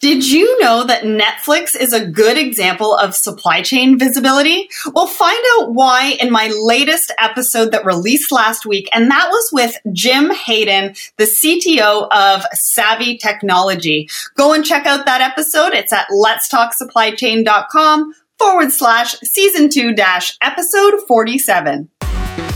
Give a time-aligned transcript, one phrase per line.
[0.00, 4.68] Did you know that Netflix is a good example of supply chain visibility?
[4.94, 9.50] Well, find out why in my latest episode that released last week, and that was
[9.52, 14.08] with Jim Hayden, the CTO of Savi Technology.
[14.36, 15.72] Go and check out that episode.
[15.72, 21.90] It's at letstalksupplychain.com forward slash season two dash episode 47.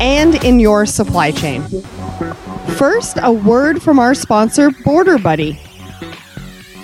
[0.00, 1.62] and in your supply chain.
[2.76, 5.60] First, a word from our sponsor, Border Buddy.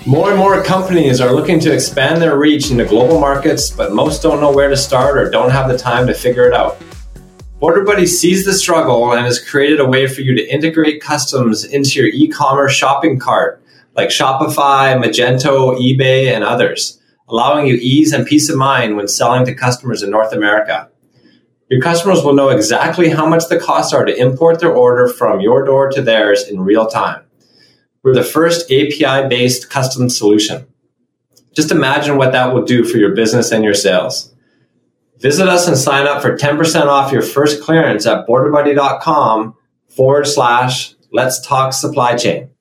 [0.05, 4.21] More and more companies are looking to expand their reach into global markets, but most
[4.21, 6.81] don't know where to start or don't have the time to figure it out.
[7.59, 11.63] Border Buddy sees the struggle and has created a way for you to integrate customs
[11.63, 13.63] into your e commerce shopping cart,
[13.95, 19.45] like Shopify, Magento, eBay, and others, allowing you ease and peace of mind when selling
[19.45, 20.89] to customers in North America.
[21.73, 25.41] Your customers will know exactly how much the costs are to import their order from
[25.41, 27.23] your door to theirs in real time.
[28.03, 30.67] We're the first API based custom solution.
[31.51, 34.35] Just imagine what that will do for your business and your sales.
[35.17, 39.55] Visit us and sign up for 10% off your first clearance at borderbuddy.com
[39.87, 42.51] forward slash let's talk supply chain.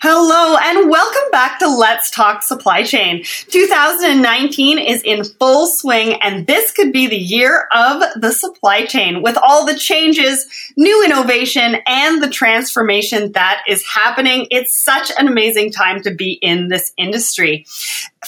[0.00, 3.24] Hello and welcome back to Let's Talk Supply Chain.
[3.50, 9.22] 2019 is in full swing and this could be the year of the supply chain
[9.22, 14.46] with all the changes, new innovation, and the transformation that is happening.
[14.52, 17.66] It's such an amazing time to be in this industry.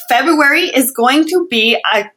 [0.09, 2.11] February is going to be a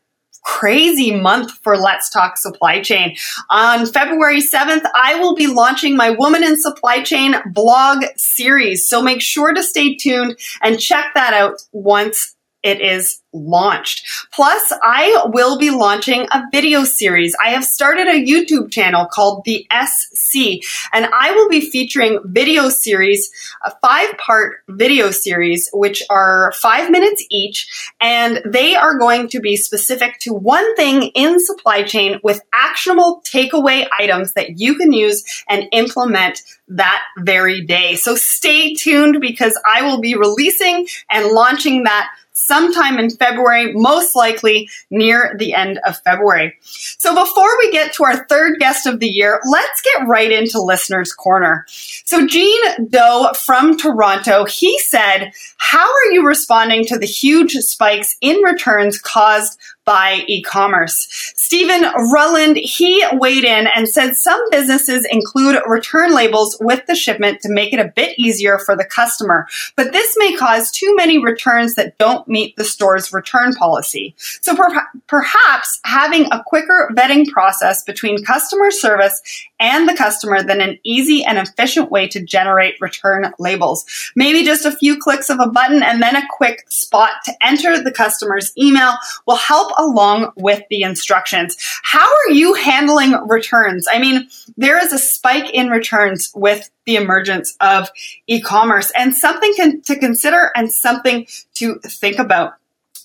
[0.44, 3.16] crazy month for Let's Talk Supply Chain.
[3.50, 8.88] On February 7th, I will be launching my Woman in Supply Chain blog series.
[8.88, 14.06] So make sure to stay tuned and check that out once it is launched.
[14.32, 17.36] Plus, I will be launching a video series.
[17.44, 20.64] I have started a YouTube channel called The SC,
[20.94, 23.30] and I will be featuring video series,
[23.64, 29.40] a five part video series, which are five minutes each, and they are going to
[29.40, 34.94] be specific to one thing in supply chain with actionable takeaway items that you can
[34.94, 37.96] use and implement that very day.
[37.96, 44.16] So stay tuned because I will be releasing and launching that sometime in February, most
[44.16, 46.58] likely near the end of February.
[46.62, 50.62] So before we get to our third guest of the year, let's get right into
[50.62, 51.66] Listener's Corner.
[51.68, 58.16] So Gene Doe from Toronto, he said, how are you responding to the huge spikes
[58.22, 61.08] in returns caused by e-commerce.
[61.36, 67.42] Stephen Rulland, he weighed in and said some businesses include return labels with the shipment
[67.42, 71.18] to make it a bit easier for the customer, but this may cause too many
[71.18, 74.16] returns that don't meet the store's return policy.
[74.42, 79.22] So per- perhaps having a quicker vetting process between customer service
[79.64, 83.86] and the customer than an easy and efficient way to generate return labels.
[84.14, 87.82] Maybe just a few clicks of a button and then a quick spot to enter
[87.82, 91.56] the customer's email will help along with the instructions.
[91.84, 93.88] How are you handling returns?
[93.90, 97.90] I mean, there is a spike in returns with the emergence of
[98.28, 101.26] e-commerce and something can, to consider and something
[101.56, 102.56] to think about.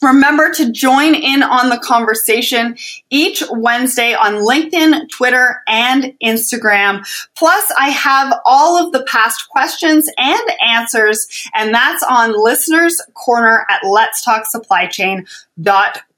[0.02, 2.76] Remember to join in on the conversation
[3.10, 7.06] each Wednesday on LinkedIn, Twitter, and Instagram.
[7.36, 13.66] Plus, I have all of the past questions and answers, and that's on Listeners Corner
[13.68, 14.24] at Let's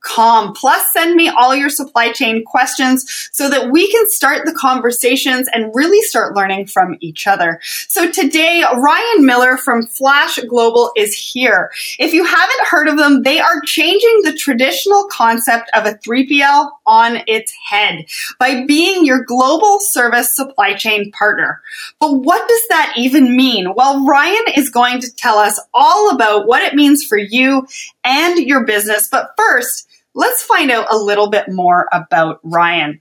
[0.03, 0.55] Com.
[0.55, 5.47] Plus, send me all your supply chain questions so that we can start the conversations
[5.53, 7.61] and really start learning from each other.
[7.89, 11.71] So today, Ryan Miller from Flash Global is here.
[11.99, 16.71] If you haven't heard of them, they are changing the traditional concept of a 3PL
[16.87, 18.07] on its head
[18.39, 21.61] by being your global service supply chain partner.
[22.01, 23.75] But what does that even mean?
[23.75, 27.67] Well, Ryan is going to tell us all about what it means for you
[28.03, 29.09] and your business.
[29.11, 33.01] But first, let's find out a little bit more about Ryan.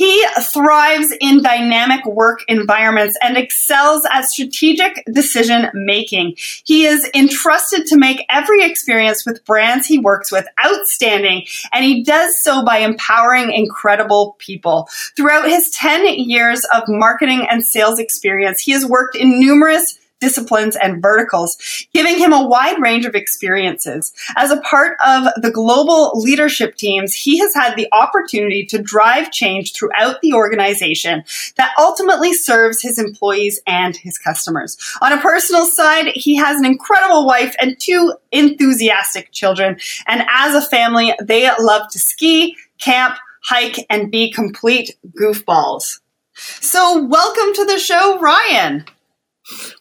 [0.00, 6.36] He thrives in dynamic work environments and excels at strategic decision making.
[6.64, 12.02] He is entrusted to make every experience with brands he works with outstanding, and he
[12.02, 14.88] does so by empowering incredible people.
[15.16, 20.76] Throughout his 10 years of marketing and sales experience, he has worked in numerous disciplines,
[20.76, 21.56] and verticals,
[21.92, 24.12] giving him a wide range of experiences.
[24.36, 29.30] As a part of the global leadership teams, he has had the opportunity to drive
[29.30, 31.24] change throughout the organization
[31.56, 34.76] that ultimately serves his employees and his customers.
[35.00, 39.78] On a personal side, he has an incredible wife and two enthusiastic children.
[40.06, 46.00] And as a family, they love to ski, camp, hike, and be complete goofballs.
[46.34, 48.84] So, welcome to the show, Ryan.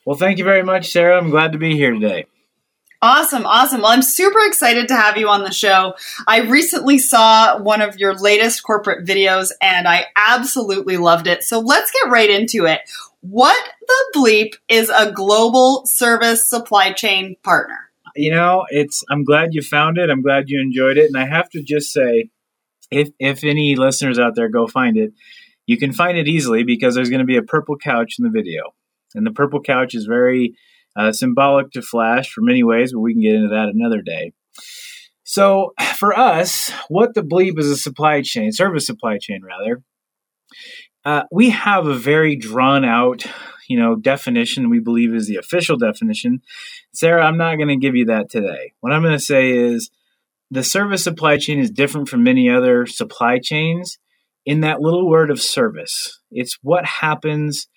[0.06, 1.18] Well, thank you very much, Sarah.
[1.18, 2.26] I'm glad to be here today.
[3.02, 3.82] Awesome, awesome.
[3.82, 5.96] Well, I'm super excited to have you on the show.
[6.28, 11.44] I recently saw one of your latest corporate videos and I absolutely loved it.
[11.44, 12.82] So let's get right into it.
[13.22, 17.90] What the bleep is a global service supply chain partner?
[18.18, 20.10] You know, it's I'm glad you found it.
[20.10, 21.06] I'm glad you enjoyed it.
[21.06, 22.30] And I have to just say,
[22.92, 25.14] if if any listeners out there go find it,
[25.68, 28.32] you can find it easily because there's going to be a purple couch in the
[28.32, 28.74] video.
[29.16, 30.56] And the purple couch is very
[30.96, 34.34] uh, symbolic to Flash for many ways, but we can get into that another day.
[35.24, 39.84] So, for us, what the bleep is a supply chain, service supply chain, rather.
[41.06, 43.26] Uh, we have a very drawn out,
[43.68, 44.70] you know, definition.
[44.70, 46.42] We believe is the official definition.
[46.94, 48.74] Sarah, I'm not going to give you that today.
[48.80, 49.90] What I'm going to say is
[50.52, 54.00] the service supply chain is different from many other supply chains
[54.46, 56.20] in that little word of service.
[56.32, 57.68] It's what happens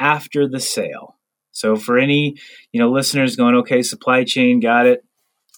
[0.00, 1.16] after the sale.
[1.52, 2.36] So for any,
[2.72, 5.04] you know, listeners going, okay, supply chain, got it.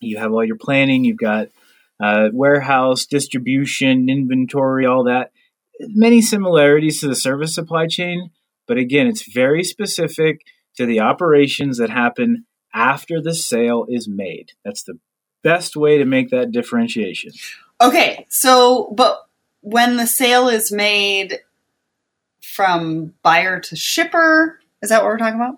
[0.01, 1.49] You have all your planning, you've got
[2.03, 5.31] uh, warehouse, distribution, inventory, all that.
[5.81, 8.31] Many similarities to the service supply chain,
[8.67, 10.45] but again, it's very specific
[10.77, 14.53] to the operations that happen after the sale is made.
[14.65, 14.99] That's the
[15.43, 17.33] best way to make that differentiation.
[17.81, 19.27] Okay, so but
[19.61, 21.41] when the sale is made
[22.43, 25.57] from buyer to shipper, is that what we're talking about?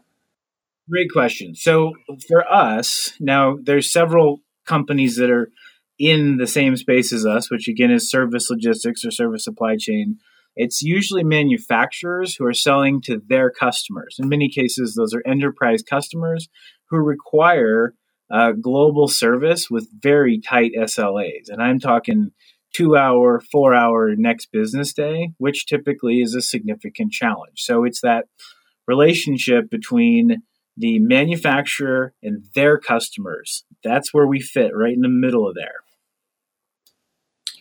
[0.88, 1.54] Great question.
[1.54, 1.92] So
[2.28, 5.50] for us, now there's several companies that are
[5.98, 10.18] in the same space as us, which again is service logistics or service supply chain.
[10.56, 14.16] It's usually manufacturers who are selling to their customers.
[14.18, 16.48] In many cases, those are enterprise customers
[16.90, 17.94] who require
[18.30, 21.48] uh, global service with very tight SLAs.
[21.48, 22.30] And I'm talking
[22.74, 27.62] two hour, four hour next business day, which typically is a significant challenge.
[27.62, 28.26] So it's that
[28.86, 30.42] relationship between
[30.76, 33.64] the manufacturer and their customers.
[33.82, 35.84] That's where we fit right in the middle of there.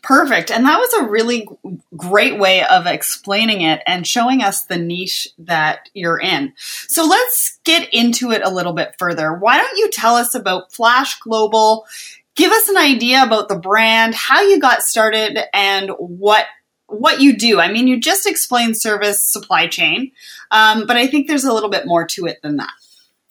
[0.02, 0.52] Perfect.
[0.52, 1.48] And that was a really
[1.96, 6.52] great way of explaining it and showing us the niche that you're in.
[6.58, 9.34] So let's get into it a little bit further.
[9.34, 11.86] Why don't you tell us about Flash Global?
[12.36, 16.46] Give us an idea about the brand, how you got started, and what
[16.88, 17.60] what you do.
[17.60, 20.12] I mean, you just explained service supply chain,
[20.52, 22.74] um, but I think there's a little bit more to it than that.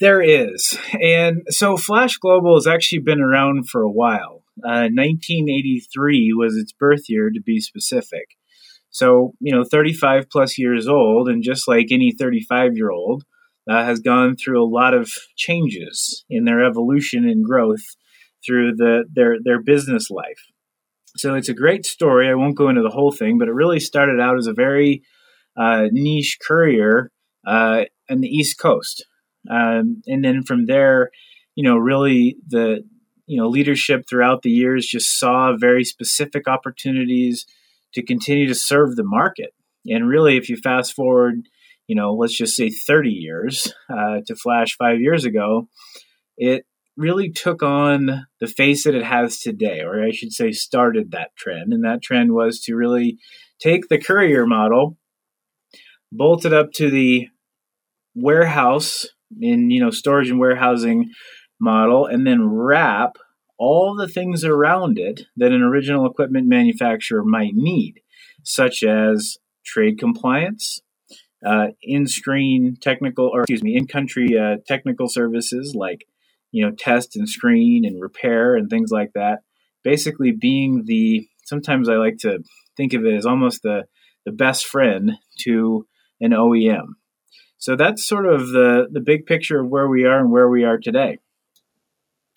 [0.00, 4.42] There is, and so Flash Global has actually been around for a while.
[4.58, 8.36] Uh, 1983 was its birth year, to be specific.
[8.90, 13.24] So, you know, 35 plus years old, and just like any 35 year old,
[13.68, 17.94] uh, has gone through a lot of changes in their evolution and growth
[18.44, 20.40] through the their their business life.
[21.16, 22.28] So it's a great story.
[22.28, 25.02] I won't go into the whole thing, but it really started out as a very
[25.56, 27.10] uh, niche courier
[27.46, 29.06] uh, the East Coast,
[29.50, 31.10] um, and then from there,
[31.54, 32.84] you know, really the
[33.26, 37.46] you know leadership throughout the years just saw very specific opportunities
[37.94, 39.54] to continue to serve the market.
[39.86, 41.48] And really, if you fast forward,
[41.86, 45.68] you know, let's just say 30 years uh, to Flash five years ago,
[46.36, 46.64] it
[46.96, 51.34] really took on the face that it has today, or I should say, started that
[51.36, 51.72] trend.
[51.72, 53.18] And that trend was to really
[53.60, 54.98] take the courier model,
[56.10, 57.28] bolt it up to the
[58.14, 59.06] warehouse
[59.40, 61.10] in you know storage and warehousing
[61.60, 63.16] model, and then wrap
[63.58, 68.00] all the things around it that an original equipment manufacturer might need,
[68.42, 70.80] such as trade compliance,
[71.46, 76.04] uh, in-screen technical, or excuse me, in-country uh, technical services like
[76.52, 79.40] you know, test and screen and repair and things like that.
[79.82, 82.38] Basically, being the sometimes I like to
[82.76, 83.84] think of it as almost the
[84.24, 85.86] the best friend to
[86.20, 86.94] an OEM.
[87.58, 90.64] So that's sort of the the big picture of where we are and where we
[90.64, 91.18] are today.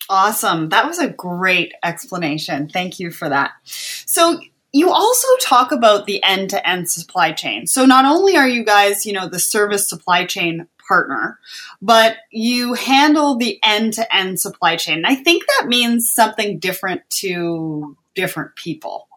[0.08, 0.68] Awesome.
[0.68, 2.68] That was a great explanation.
[2.68, 3.52] Thank you for that.
[3.64, 4.40] So
[4.72, 7.66] you also talk about the end-to-end supply chain.
[7.66, 11.38] So not only are you guys, you know, the service supply chain partner,
[11.80, 14.98] but you handle the end to end supply chain.
[14.98, 19.08] And I think that means something different to different people.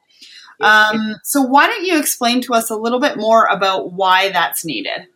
[0.62, 4.66] Um, so, why don't you explain to us a little bit more about why that's
[4.66, 5.08] needed?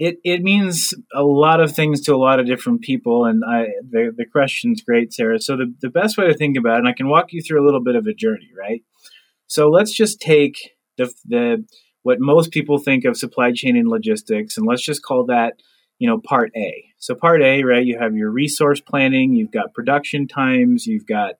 [0.00, 3.26] it, it means a lot of things to a lot of different people.
[3.26, 5.38] And I, the, the question's great, Sarah.
[5.38, 7.62] So the, the best way to think about it, and I can walk you through
[7.62, 8.82] a little bit of a journey, right?
[9.46, 11.66] So let's just take the, the,
[12.02, 15.54] what most people think of supply chain and logistics, and let's just call that,
[15.98, 16.84] you know, part A.
[16.98, 17.84] So part A, right?
[17.84, 21.34] You have your resource planning, you've got production times, you've got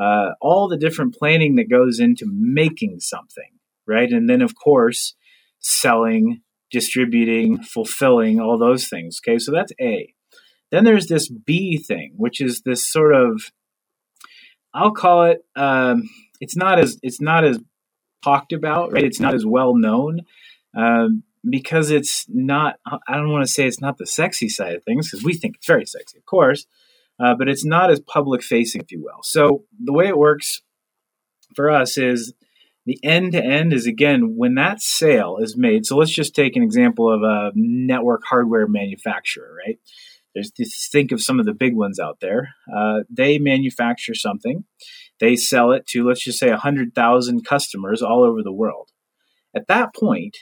[0.00, 3.50] uh, all the different planning that goes into making something,
[3.86, 4.10] right?
[4.10, 5.14] And then, of course,
[5.60, 9.20] selling, distributing, fulfilling, all those things.
[9.22, 10.14] Okay, so that's A.
[10.70, 13.42] Then there's this B thing, which is this sort of,
[14.72, 16.08] I'll call it, um,
[16.40, 17.58] it's not as it's not as
[18.22, 19.04] talked about, right?
[19.04, 20.20] It's not as well known
[20.76, 22.78] um, because it's not.
[22.86, 25.56] I don't want to say it's not the sexy side of things because we think
[25.56, 26.66] it's very sexy, of course,
[27.18, 29.22] uh, but it's not as public facing, if you will.
[29.22, 30.62] So the way it works
[31.54, 32.32] for us is
[32.86, 35.86] the end to end is again when that sale is made.
[35.86, 39.78] So let's just take an example of a network hardware manufacturer, right?
[40.34, 40.52] There's
[40.90, 42.54] think of some of the big ones out there.
[42.74, 44.64] Uh, they manufacture something,
[45.20, 48.88] they sell it to let's just say hundred thousand customers all over the world.
[49.54, 50.38] At that point,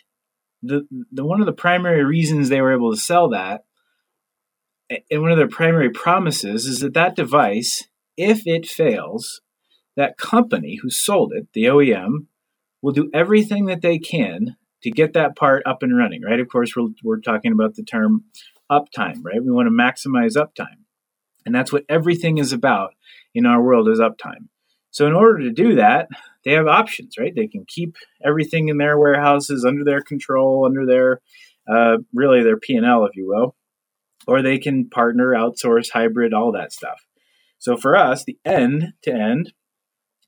[0.62, 3.64] the, the one of the primary reasons they were able to sell that,
[5.10, 7.84] and one of their primary promises is that that device,
[8.16, 9.40] if it fails,
[9.96, 12.26] that company who sold it, the OEM,
[12.82, 16.40] will do everything that they can to get that part up and running, right?
[16.40, 18.24] Of course, we're, we're talking about the term
[18.70, 19.42] uptime, right?
[19.42, 20.84] We want to maximize uptime.
[21.44, 22.94] And that's what everything is about
[23.34, 24.48] in our world is uptime.
[24.90, 26.08] So in order to do that,
[26.44, 27.32] they have options, right?
[27.34, 31.20] They can keep everything in their warehouses under their control, under their
[31.70, 33.54] uh, really their P and L, if you will,
[34.26, 37.04] or they can partner, outsource, hybrid, all that stuff.
[37.58, 39.52] So for us, the end to end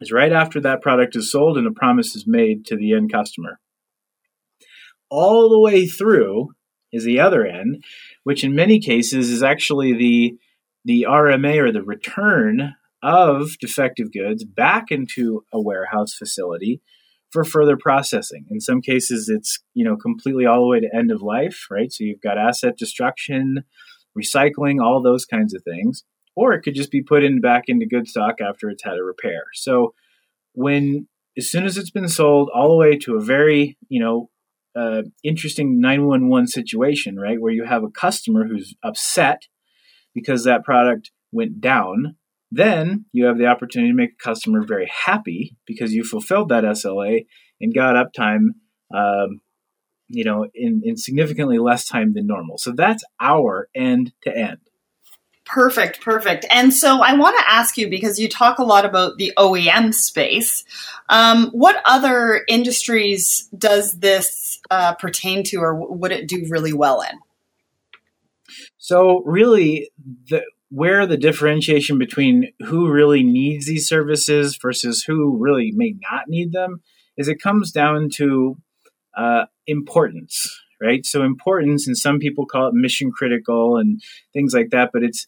[0.01, 3.13] is right after that product is sold and a promise is made to the end
[3.13, 3.61] customer.
[5.09, 6.51] All the way through
[6.93, 7.85] is the other end,
[8.25, 10.39] which in many cases is actually the
[10.85, 16.81] the RMA or the return of defective goods back into a warehouse facility
[17.31, 18.47] for further processing.
[18.51, 21.93] In some cases it's, you know, completely all the way to end of life, right?
[21.93, 23.65] So you've got asset destruction,
[24.19, 26.05] recycling, all those kinds of things
[26.37, 29.03] or it could just be put in back into good stock after it's had a
[29.03, 29.43] repair.
[29.55, 29.95] So
[30.55, 34.31] when as soon as it's been sold, all the way to a very you know
[34.75, 39.43] uh, interesting 911 situation, right, where you have a customer who's upset
[40.15, 42.17] because that product went down.
[42.51, 46.65] Then you have the opportunity to make a customer very happy because you fulfilled that
[46.65, 47.27] SLA
[47.61, 48.55] and got uptime,
[48.95, 49.41] um,
[50.09, 52.59] you know, in, in significantly less time than normal.
[52.59, 54.59] So that's our end to end.
[55.45, 56.47] Perfect, perfect.
[56.51, 59.93] And so I want to ask you because you talk a lot about the OEM
[59.93, 60.65] space.
[61.09, 67.01] Um, what other industries does this uh, pertain to, or would it do really well
[67.01, 67.19] in?
[68.79, 69.91] So, really,
[70.29, 76.29] the, where the differentiation between who really needs these services versus who really may not
[76.29, 76.81] need them
[77.17, 78.57] is it comes down to
[79.17, 81.05] uh, importance, right?
[81.05, 84.01] So, importance, and some people call it mission critical and
[84.33, 85.27] things like that, but it's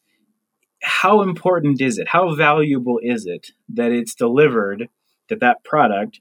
[0.80, 2.08] how important is it?
[2.08, 4.88] How valuable is it that it's delivered,
[5.28, 6.20] that that product,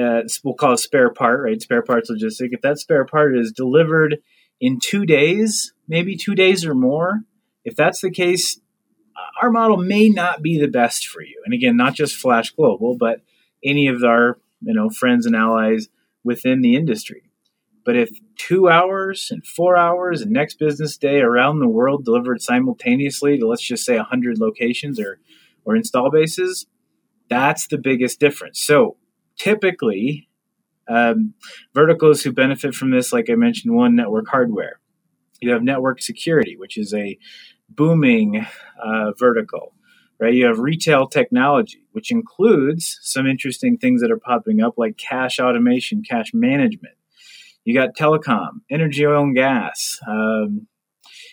[0.00, 1.60] uh, we'll call it spare part, right?
[1.60, 2.48] Spare parts logistic.
[2.52, 4.18] If that spare part is delivered
[4.60, 7.22] in two days, maybe two days or more,
[7.68, 8.60] if that's the case,
[9.42, 11.42] our model may not be the best for you.
[11.44, 13.20] And again, not just Flash Global, but
[13.64, 15.88] any of our you know friends and allies
[16.24, 17.22] within the industry.
[17.84, 22.42] But if two hours and four hours and next business day around the world delivered
[22.42, 25.20] simultaneously to let's just say 100 locations or,
[25.64, 26.66] or install bases,
[27.30, 28.60] that's the biggest difference.
[28.60, 28.98] So
[29.38, 30.28] typically,
[30.86, 31.32] um,
[31.72, 34.80] verticals who benefit from this, like I mentioned, one network hardware.
[35.40, 37.18] You have network security, which is a
[37.68, 38.46] booming
[38.82, 39.74] uh, vertical,
[40.18, 40.34] right?
[40.34, 45.38] You have retail technology, which includes some interesting things that are popping up like cash
[45.38, 46.94] automation, cash management.
[47.64, 49.98] You got telecom, energy, oil, and gas.
[50.06, 50.68] Um,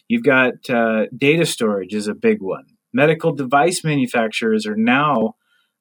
[0.08, 2.66] you've got uh, data storage is a big one.
[2.94, 5.36] Medical device manufacturers are now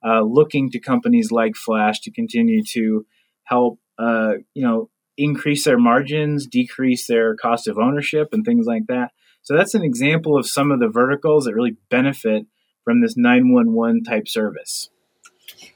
[0.07, 3.07] uh, looking to companies like Flash to continue to
[3.45, 8.87] help, uh, you know, increase their margins, decrease their cost of ownership, and things like
[8.89, 9.13] that.
[9.45, 12.47] So that's an example of some of the verticals that really benefit
[12.85, 14.91] from this 911 type service.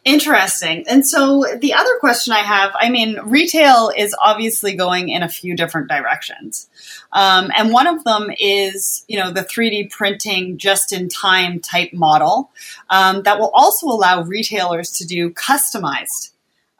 [0.04, 0.84] Interesting.
[0.88, 5.28] And so the other question I have I mean, retail is obviously going in a
[5.28, 6.68] few different directions.
[7.12, 11.92] Um, and one of them is, you know, the 3D printing just in time type
[11.92, 12.50] model
[12.90, 16.30] um, that will also allow retailers to do customized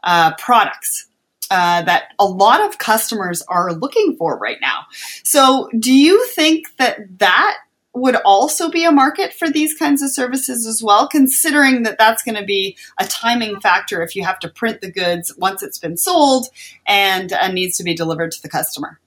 [0.03, 1.08] uh, products.
[1.51, 4.85] Uh, that a lot of customers are looking for right now.
[5.23, 7.57] So, do you think that that
[7.93, 12.23] would also be a market for these kinds of services as well, considering that that's
[12.23, 15.79] going to be a timing factor if you have to print the goods once it's
[15.79, 16.47] been sold
[16.85, 18.99] and uh, needs to be delivered to the customer?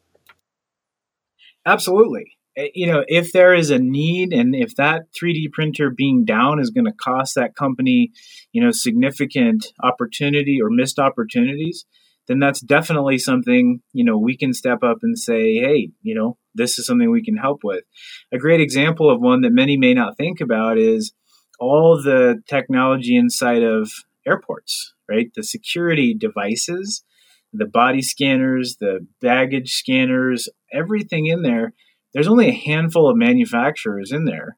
[1.64, 2.36] Absolutely.
[2.56, 6.58] Eh, you know, if there is a need and if that 3D printer being down
[6.58, 8.10] is going to cost that company,
[8.52, 11.84] you know, significant opportunity or missed opportunities,
[12.28, 16.36] then that's definitely something, you know, we can step up and say, hey, you know,
[16.54, 17.84] this is something we can help with.
[18.32, 21.12] A great example of one that many may not think about is
[21.58, 23.90] all the technology inside of
[24.26, 25.30] airports, right?
[25.34, 27.04] The security devices,
[27.52, 31.72] the body scanners, the baggage scanners, everything in there.
[32.14, 34.56] There's only a handful of manufacturers in there.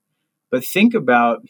[0.50, 1.40] But think about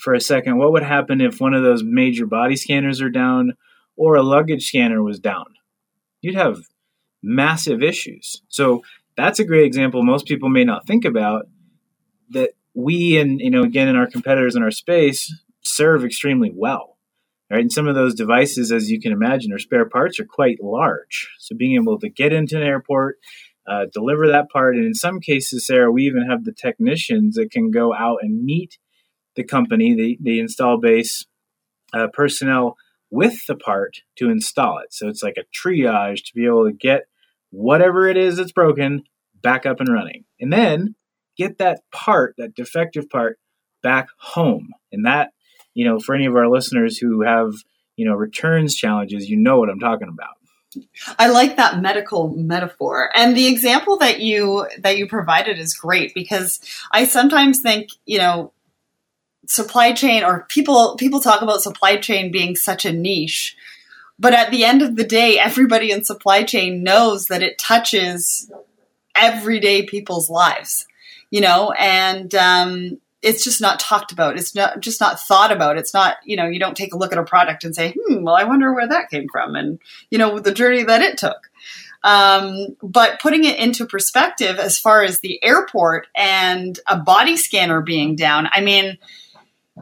[0.00, 3.54] for a second what would happen if one of those major body scanners are down
[3.96, 5.46] or a luggage scanner was down?
[6.20, 6.58] You'd have
[7.22, 8.42] massive issues.
[8.48, 8.82] So
[9.16, 11.46] that's a great example most people may not think about
[12.30, 16.96] that we and you know again in our competitors in our space serve extremely well
[17.50, 20.62] right and some of those devices as you can imagine or spare parts are quite
[20.62, 23.16] large so being able to get into an airport
[23.66, 27.50] uh, deliver that part and in some cases sarah we even have the technicians that
[27.50, 28.78] can go out and meet
[29.34, 31.26] the company the, the install base
[31.92, 32.76] uh, personnel
[33.10, 36.72] with the part to install it so it's like a triage to be able to
[36.72, 37.06] get
[37.50, 39.02] whatever it is that's broken
[39.42, 40.24] back up and running.
[40.40, 40.94] And then
[41.36, 43.38] get that part, that defective part,
[43.82, 44.70] back home.
[44.92, 45.30] And that,
[45.74, 47.52] you know, for any of our listeners who have,
[47.96, 50.34] you know, returns challenges, you know what I'm talking about.
[51.18, 53.10] I like that medical metaphor.
[53.14, 56.60] And the example that you that you provided is great because
[56.92, 58.52] I sometimes think, you know,
[59.46, 63.56] supply chain or people people talk about supply chain being such a niche
[64.18, 68.50] but at the end of the day, everybody in supply chain knows that it touches
[69.14, 70.86] everyday people's lives,
[71.30, 74.38] you know, and um, it's just not talked about.
[74.38, 75.76] It's not just not thought about.
[75.76, 78.22] It's not, you know, you don't take a look at a product and say, hmm,
[78.22, 79.78] well, I wonder where that came from and,
[80.10, 81.50] you know, the journey that it took.
[82.02, 87.80] Um, but putting it into perspective as far as the airport and a body scanner
[87.82, 88.96] being down, I mean,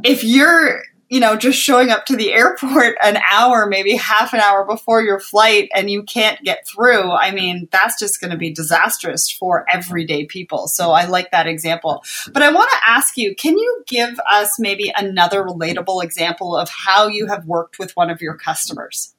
[0.03, 0.83] if you're
[1.15, 5.03] you know, just showing up to the airport an hour, maybe half an hour before
[5.03, 9.31] your flight and you can't get through, I mean, that's just going to be disastrous
[9.31, 10.67] for everyday people.
[10.67, 12.03] So I like that example.
[12.33, 16.69] But I want to ask you can you give us maybe another relatable example of
[16.69, 19.15] how you have worked with one of your customers?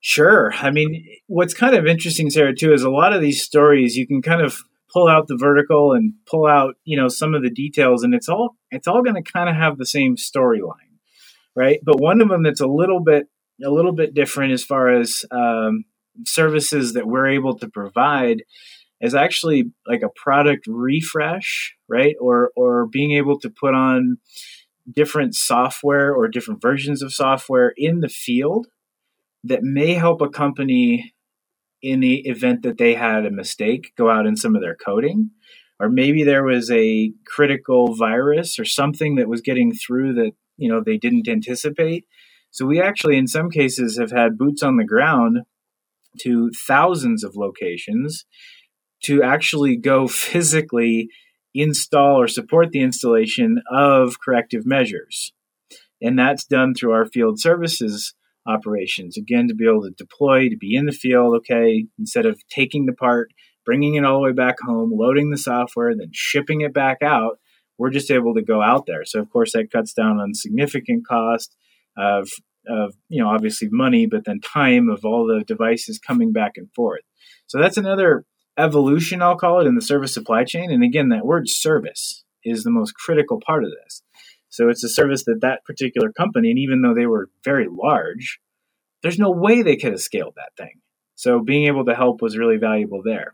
[0.00, 0.52] Sure.
[0.54, 4.06] I mean, what's kind of interesting, Sarah, too, is a lot of these stories you
[4.06, 4.58] can kind of
[4.92, 8.28] pull out the vertical and pull out you know some of the details and it's
[8.28, 10.88] all it's all going to kind of have the same storyline
[11.58, 11.80] right?
[11.82, 13.26] But one of them that's a little bit
[13.64, 15.84] a little bit different as far as um,
[16.24, 18.44] services that we're able to provide
[19.00, 22.14] is actually like a product refresh right?
[22.20, 24.18] Or or being able to put on
[24.90, 28.68] different software or different versions of software in the field
[29.42, 31.12] that may help a company
[31.82, 35.30] in the event that they had a mistake go out in some of their coding.
[35.80, 40.68] Or maybe there was a critical virus or something that was getting through that you
[40.68, 42.04] know they didn't anticipate.
[42.50, 45.40] So we actually in some cases have had boots on the ground
[46.20, 48.24] to thousands of locations
[49.04, 51.08] to actually go physically
[51.54, 55.32] install or support the installation of corrective measures.
[56.00, 58.14] And that's done through our field services
[58.48, 59.16] operations.
[59.16, 62.86] Again, to be able to deploy, to be in the field, okay, instead of taking
[62.86, 63.30] the part,
[63.64, 67.38] bringing it all the way back home, loading the software, then shipping it back out,
[67.76, 69.04] we're just able to go out there.
[69.04, 71.54] So, of course, that cuts down on significant cost
[71.96, 72.28] of,
[72.66, 76.68] of you know, obviously money, but then time of all the devices coming back and
[76.74, 77.02] forth.
[77.46, 78.24] So, that's another
[78.58, 80.72] evolution, I'll call it, in the service supply chain.
[80.72, 84.02] And again, that word service is the most critical part of this.
[84.48, 88.40] So it's a service that that particular company, and even though they were very large,
[89.02, 90.80] there's no way they could have scaled that thing.
[91.14, 93.32] So being able to help was really valuable there.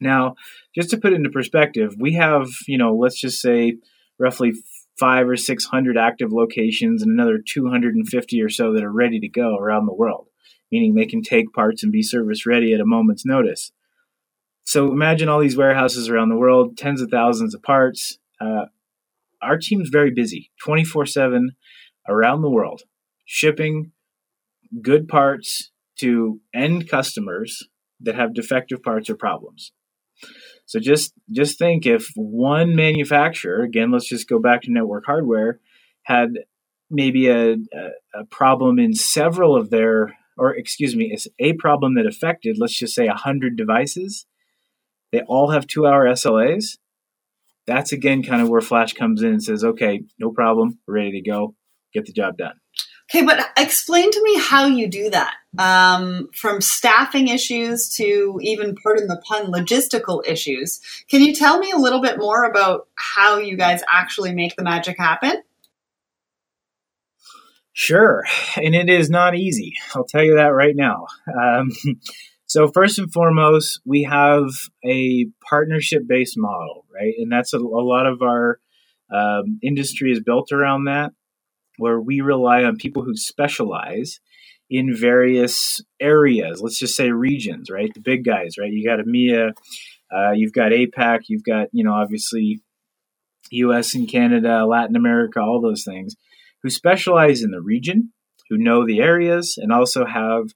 [0.00, 0.36] Now,
[0.74, 3.78] just to put into perspective, we have, you know, let's just say
[4.18, 4.52] roughly
[4.98, 9.56] five or 600 active locations and another 250 or so that are ready to go
[9.56, 10.28] around the world,
[10.70, 13.72] meaning they can take parts and be service ready at a moment's notice.
[14.64, 18.18] So imagine all these warehouses around the world, tens of thousands of parts.
[18.40, 18.66] Uh,
[19.42, 21.50] our team's very busy 24 7
[22.08, 22.82] around the world,
[23.24, 23.92] shipping
[24.82, 25.70] good parts
[26.00, 27.68] to end customers
[28.00, 29.72] that have defective parts or problems.
[30.66, 35.60] So just just think if one manufacturer, again, let's just go back to network hardware,
[36.02, 36.30] had
[36.90, 37.56] maybe a, a,
[38.14, 42.78] a problem in several of their, or excuse me, is a problem that affected, let's
[42.78, 44.26] just say, 100 devices.
[45.12, 46.78] They all have two hour SLAs.
[47.68, 51.12] That's again kind of where Flash comes in and says, okay, no problem, we're ready
[51.12, 51.54] to go,
[51.92, 52.54] get the job done.
[53.10, 55.34] Okay, but explain to me how you do that.
[55.58, 60.80] Um, from staffing issues to even, pardon the pun, logistical issues.
[61.10, 64.64] Can you tell me a little bit more about how you guys actually make the
[64.64, 65.42] magic happen?
[67.74, 68.24] Sure,
[68.56, 69.74] and it is not easy.
[69.94, 71.06] I'll tell you that right now.
[71.28, 71.70] Um,
[72.48, 74.48] so first and foremost, we have
[74.84, 77.14] a partnership-based model, right?
[77.18, 78.58] And that's a, a lot of our
[79.14, 81.12] um, industry is built around that
[81.78, 84.20] where we rely on people who specialize
[84.68, 86.60] in various areas.
[86.60, 87.92] Let's just say regions, right?
[87.94, 88.70] The big guys, right?
[88.70, 89.52] You got EMEA,
[90.14, 92.60] uh, you've got APAC, you've got, you know, obviously
[93.50, 96.16] US and Canada, Latin America, all those things,
[96.62, 98.12] who specialize in the region,
[98.50, 100.48] who know the areas, and also have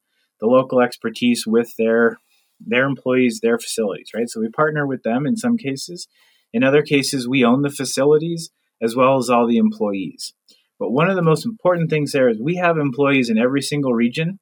[0.42, 2.18] the local expertise with their
[2.60, 4.28] their employees, their facilities, right?
[4.28, 6.06] So we partner with them in some cases.
[6.52, 8.50] In other cases, we own the facilities
[8.80, 10.34] as well as all the employees.
[10.78, 13.94] But one of the most important things there is we have employees in every single
[13.94, 14.38] region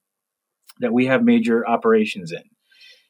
[0.80, 2.42] that we have major operations in.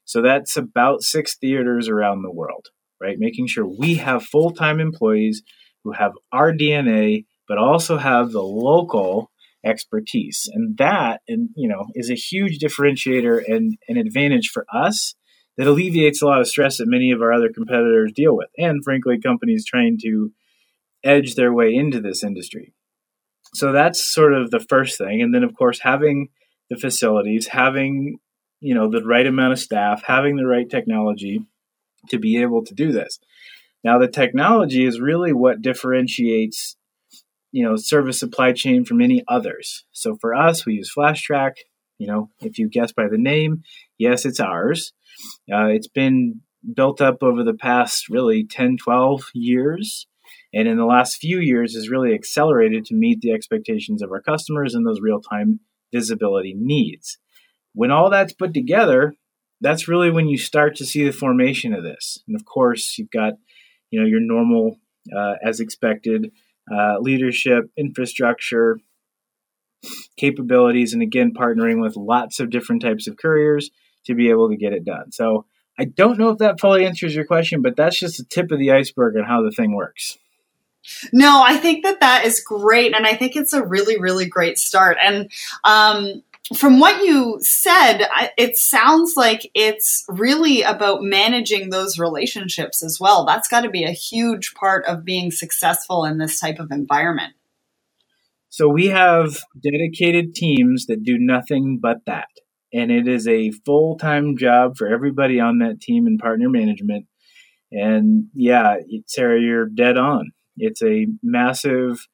[0.04, 2.66] So that's about six theaters around the world,
[3.00, 3.16] right?
[3.18, 5.42] Making sure we have full time employees
[5.84, 9.30] who have our DNA, but also have the local
[9.64, 10.48] expertise.
[10.52, 15.14] And that, and you know, is a huge differentiator and an advantage for us
[15.56, 18.82] that alleviates a lot of stress that many of our other competitors deal with, and
[18.82, 20.32] frankly, companies trying to
[21.04, 22.72] edge their way into this industry.
[23.54, 25.22] So that's sort of the first thing.
[25.22, 26.28] And then of course having
[26.68, 28.18] the facilities having
[28.60, 31.40] you know the right amount of staff having the right technology
[32.08, 33.18] to be able to do this.
[33.82, 36.76] Now the technology is really what differentiates
[37.52, 41.52] you know service supply chain from any others so for us we use FlashTrack
[41.98, 43.62] you know if you guess by the name
[43.98, 44.92] yes it's ours
[45.52, 46.40] uh, it's been
[46.74, 50.06] built up over the past really 10 12 years
[50.52, 54.20] and in the last few years has really accelerated to meet the expectations of our
[54.20, 55.60] customers and those real-time
[55.92, 57.18] visibility needs.
[57.72, 59.14] When all that's put together,
[59.60, 62.22] that's really when you start to see the formation of this.
[62.26, 63.34] And of course, you've got
[63.90, 64.78] you know your normal,
[65.14, 66.32] uh, as expected,
[66.72, 68.78] uh, leadership, infrastructure,
[70.16, 73.70] capabilities, and again partnering with lots of different types of couriers
[74.06, 75.12] to be able to get it done.
[75.12, 75.46] So
[75.78, 78.58] I don't know if that fully answers your question, but that's just the tip of
[78.58, 80.18] the iceberg on how the thing works.
[81.12, 82.94] No, I think that that is great.
[82.94, 84.96] And I think it's a really, really great start.
[85.02, 85.30] And,
[85.64, 86.22] um,
[86.56, 93.24] from what you said, it sounds like it's really about managing those relationships as well.
[93.24, 97.34] That's got to be a huge part of being successful in this type of environment.
[98.48, 102.28] So we have dedicated teams that do nothing but that.
[102.72, 107.06] And it is a full time job for everybody on that team in partner management.
[107.70, 110.32] And yeah, Sarah, you're dead on.
[110.56, 112.06] It's a massive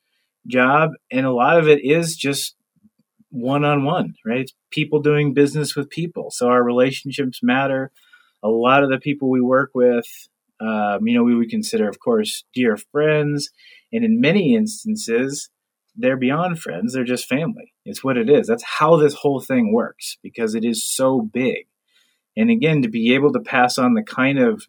[0.47, 2.56] job, and a lot of it is just
[3.31, 4.41] one on one, right?
[4.41, 6.31] It's people doing business with people.
[6.31, 7.91] So our relationships matter.
[8.43, 10.07] A lot of the people we work with,
[10.61, 13.51] um, you know, we would consider, of course, dear friends.
[13.93, 15.51] And in many instances,
[15.97, 16.93] they're beyond friends.
[16.93, 17.73] They're just family.
[17.85, 18.47] It's what it is.
[18.47, 21.67] That's how this whole thing works because it is so big.
[22.37, 24.67] And again, to be able to pass on the kind of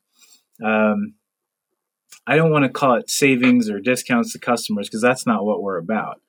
[0.64, 1.16] um,
[2.26, 5.62] I don't want to call it savings or discounts to customers because that's not what
[5.62, 6.22] we're about.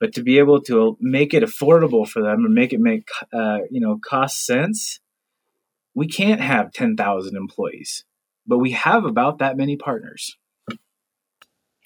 [0.00, 3.58] But to be able to make it affordable for them and make it make uh,
[3.70, 5.00] you know cost sense,
[5.94, 8.04] we can't have ten thousand employees,
[8.46, 10.36] but we have about that many partners.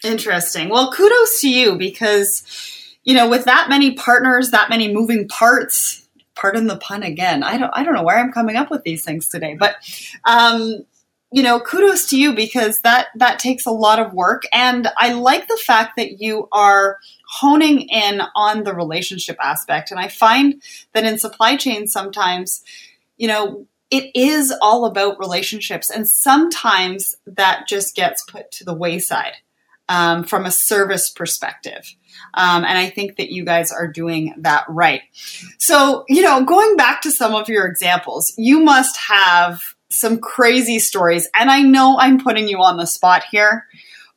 [0.04, 0.68] Interesting.
[0.68, 2.42] Well, kudos to you because
[3.04, 6.00] you know with that many partners, that many moving parts.
[6.34, 7.42] Pardon the pun again.
[7.42, 7.70] I don't.
[7.74, 9.76] I don't know where I'm coming up with these things today, but
[10.24, 10.84] um,
[11.32, 15.14] you know, kudos to you because that that takes a lot of work and I
[15.14, 16.98] like the fact that you are
[17.32, 22.62] honing in on the relationship aspect and I find that in supply chain sometimes,
[23.16, 28.74] you know, it is all about relationships and sometimes that just gets put to the
[28.74, 29.32] wayside
[29.88, 31.94] um, from a service perspective.
[32.34, 35.00] Um, and I think that you guys are doing that right.
[35.58, 40.78] So, you know, going back to some of your examples, you must have some crazy
[40.78, 41.30] stories.
[41.34, 43.66] And I know I'm putting you on the spot here,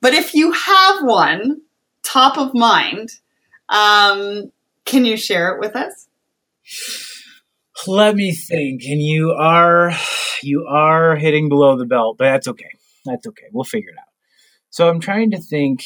[0.02, 1.62] but if you have one
[2.06, 3.10] top of mind,
[3.70, 4.52] um,
[4.86, 6.08] can you share it with us?
[7.88, 8.84] Let me think.
[8.86, 9.92] And you are
[10.42, 12.72] you are hitting below the belt, but that's okay.
[13.06, 13.46] That's okay.
[13.52, 14.08] We'll figure it out.
[14.70, 15.86] So I'm trying to think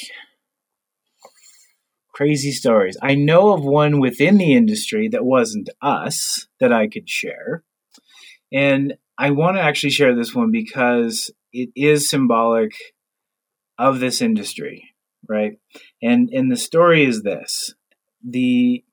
[2.14, 2.98] crazy stories.
[3.02, 7.64] I know of one within the industry that wasn't us that I could share.
[8.52, 12.74] And I want to actually share this one because it is symbolic
[13.78, 14.89] of this industry,
[15.30, 15.60] right?
[16.02, 17.74] And and the story is this.
[18.28, 18.84] The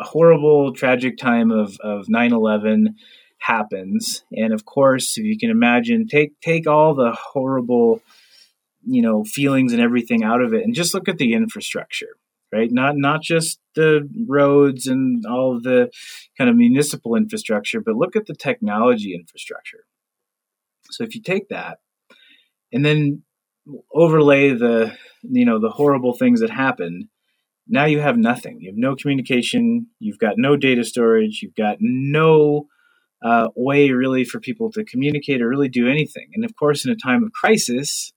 [0.00, 2.94] horrible tragic time of of 9/11
[3.38, 8.00] happens and of course if you can imagine take take all the horrible
[8.86, 12.16] you know feelings and everything out of it and just look at the infrastructure
[12.52, 15.90] right not not just the roads and all the
[16.38, 19.84] kind of municipal infrastructure but look at the technology infrastructure
[20.90, 21.78] so if you take that
[22.72, 23.22] and then
[23.92, 27.06] overlay the you know the horrible things that happened
[27.68, 31.76] now you have nothing you have no communication you've got no data storage you've got
[31.80, 32.66] no
[33.24, 36.90] uh, way really for people to communicate or really do anything and of course in
[36.90, 38.12] a time of crisis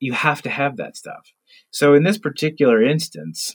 [0.00, 1.32] you have to have that stuff.
[1.70, 3.54] So in this particular instance,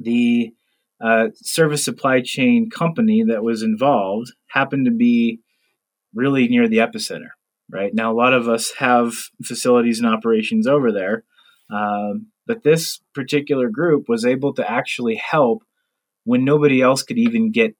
[0.00, 0.52] the
[1.00, 5.40] uh, service supply chain company that was involved happened to be
[6.14, 7.28] really near the epicenter.
[7.70, 11.24] Right now, a lot of us have facilities and operations over there,
[11.70, 15.62] um, but this particular group was able to actually help
[16.24, 17.74] when nobody else could even get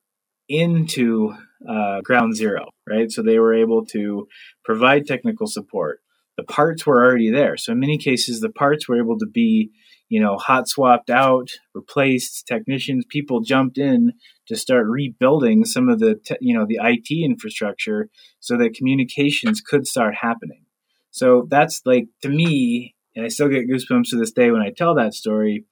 [0.49, 1.35] into
[1.69, 2.67] uh, ground zero.
[2.87, 4.29] Right, so they were able to
[4.65, 6.01] provide technical support
[6.39, 7.57] the parts were already there.
[7.57, 9.73] So in many cases, the parts were able to be,
[10.09, 12.47] you know, hot swapped out, replaced.
[12.47, 14.13] Technicians, people jumped in
[14.47, 18.09] to start rebuilding some of the, te- you know, the IT infrastructure
[18.41, 20.65] so that communications could start happening.
[21.11, 24.71] So that's like to me, and I still get goosebumps to this day when I
[24.71, 25.65] tell that story,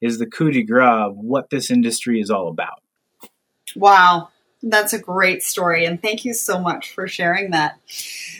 [0.00, 2.82] is the coup de grace of what this industry is all about.
[3.76, 4.28] Wow.
[4.62, 5.84] That's a great story.
[5.84, 7.78] And thank you so much for sharing that.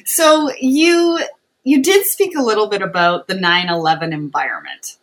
[0.05, 1.21] So you
[1.65, 4.99] you did speak a little bit about the 9 11 environment,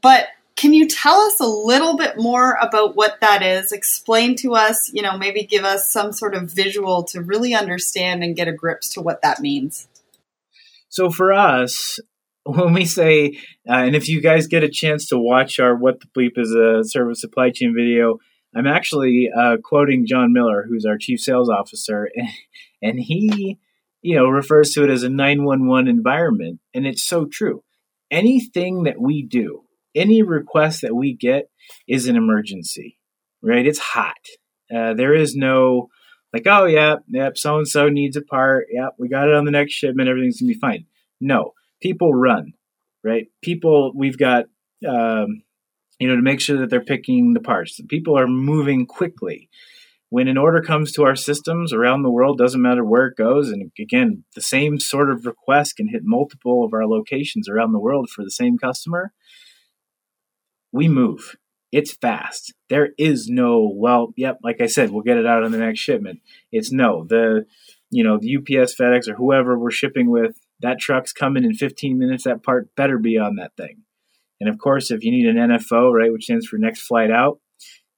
[0.00, 0.26] but
[0.56, 3.72] can you tell us a little bit more about what that is?
[3.72, 8.22] Explain to us, you know, maybe give us some sort of visual to really understand
[8.22, 9.88] and get a grips to what that means.
[10.88, 11.98] So for us,
[12.44, 16.00] when we say, uh, and if you guys get a chance to watch our What
[16.00, 18.18] the Bleep is a service supply chain video,
[18.54, 22.08] I'm actually uh, quoting John Miller, who's our chief sales officer,
[22.82, 23.58] and he
[24.04, 26.60] you know, refers to it as a 911 environment.
[26.74, 27.64] And it's so true.
[28.10, 31.50] Anything that we do, any request that we get
[31.88, 32.98] is an emergency,
[33.42, 33.66] right?
[33.66, 34.16] It's hot.
[34.74, 35.88] Uh, there is no,
[36.32, 38.66] like, oh, yeah, yep, so and so needs a part.
[38.70, 40.08] Yep, we got it on the next shipment.
[40.08, 40.86] Everything's going to be fine.
[41.20, 42.54] No, people run,
[43.02, 43.26] right?
[43.42, 44.44] People, we've got,
[44.86, 45.42] um,
[45.98, 47.80] you know, to make sure that they're picking the parts.
[47.88, 49.48] People are moving quickly
[50.14, 53.50] when an order comes to our systems around the world, doesn't matter where it goes,
[53.50, 57.80] and again, the same sort of request can hit multiple of our locations around the
[57.80, 59.12] world for the same customer.
[60.74, 61.36] We move.
[61.70, 62.52] It's fast.
[62.68, 65.78] There is no, well, yep, like I said, we'll get it out on the next
[65.78, 66.18] shipment.
[66.50, 67.46] It's no, the,
[67.90, 71.96] you know, the UPS, FedEx, or whoever we're shipping with, that truck's coming in 15
[71.96, 72.24] minutes.
[72.24, 73.82] That part better be on that thing.
[74.40, 77.38] And of course, if you need an NFO, right, which stands for next flight out,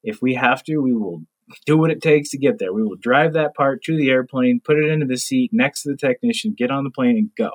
[0.05, 1.23] if we have to, we will
[1.65, 2.75] do what it takes to get there.
[2.75, 5.93] We will drive that part to the airplane, put it into the seat next to
[5.93, 7.53] the technician, get on the plane, and go.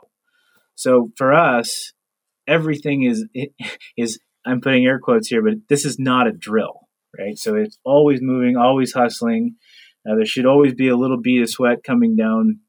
[0.73, 1.93] So for us,
[2.47, 3.27] everything is
[3.97, 7.37] is I'm putting air quotes here, but this is not a drill, right?
[7.37, 9.55] So it's always moving, always hustling.
[10.07, 12.59] Uh, there should always be a little bead of sweat coming down,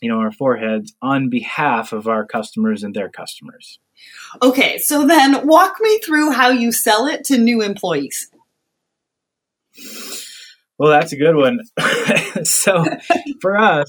[0.00, 3.80] you know, our foreheads on behalf of our customers and their customers.
[4.42, 8.30] Okay, so then walk me through how you sell it to new employees.
[10.78, 11.60] Well, that's a good one.
[12.44, 12.84] so
[13.40, 13.88] for us,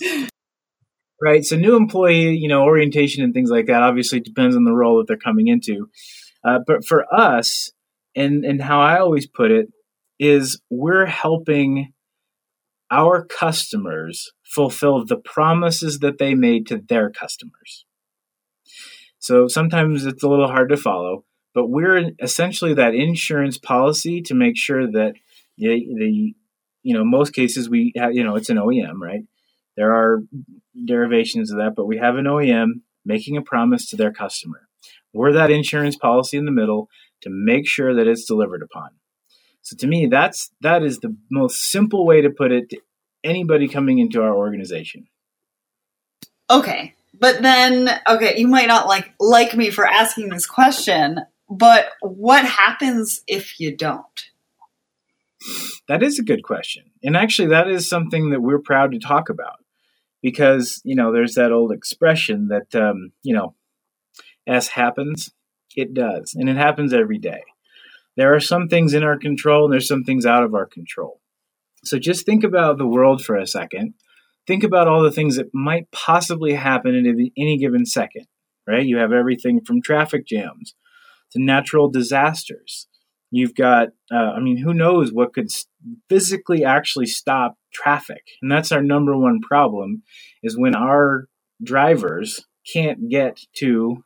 [1.22, 1.44] right?
[1.44, 4.98] So new employee, you know, orientation and things like that obviously depends on the role
[4.98, 5.90] that they're coming into.
[6.48, 7.72] Uh, but for us,
[8.16, 9.68] and and how I always put it
[10.20, 11.94] is, we're helping
[12.90, 17.86] our customers fulfill the promises that they made to their customers.
[19.20, 24.34] So sometimes it's a little hard to follow, but we're essentially that insurance policy to
[24.34, 25.16] make sure that
[25.58, 26.34] the, the
[26.84, 29.24] you know, most cases we have, you know, it's an OEM, right?
[29.76, 30.22] There are
[30.86, 34.67] derivations of that, but we have an OEM making a promise to their customer.
[35.18, 36.90] We're that insurance policy in the middle
[37.22, 38.90] to make sure that it's delivered upon.
[39.62, 42.78] So to me, that's that is the most simple way to put it to
[43.24, 45.08] anybody coming into our organization.
[46.50, 46.94] Okay.
[47.20, 52.46] But then okay, you might not like like me for asking this question, but what
[52.46, 54.04] happens if you don't?
[55.88, 56.92] That is a good question.
[57.04, 59.64] And actually, that is something that we're proud to talk about
[60.22, 63.56] because, you know, there's that old expression that, um, you know,
[64.48, 65.32] as happens,
[65.76, 66.34] it does.
[66.34, 67.44] And it happens every day.
[68.16, 71.22] there are some things in our control and there's some things out of our control.
[71.84, 73.94] So just think about the world for a second.
[74.48, 78.26] Think about all the things that might possibly happen in any given second,
[78.68, 78.86] right?
[78.86, 80.74] You have everything from traffic jams
[81.32, 82.88] to natural disasters.
[83.30, 85.50] You've got, uh, I mean, who knows what could
[86.10, 88.24] physically actually stop traffic?
[88.42, 90.04] And that's our number one problem
[90.42, 91.28] is when our
[91.62, 94.04] drivers can't get to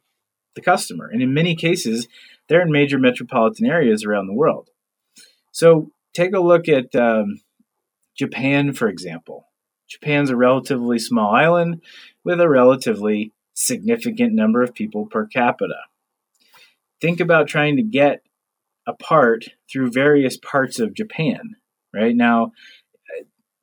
[0.55, 1.09] the customer.
[1.11, 2.07] And in many cases,
[2.47, 4.69] they're in major metropolitan areas around the world.
[5.51, 7.41] So take a look at um,
[8.17, 9.47] Japan, for example.
[9.89, 11.81] Japan's a relatively small island
[12.23, 15.81] with a relatively significant number of people per capita.
[17.01, 18.21] Think about trying to get
[18.87, 21.55] a part through various parts of Japan.
[21.93, 22.53] Right now,